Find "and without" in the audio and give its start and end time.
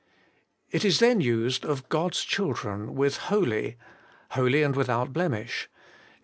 4.63-5.13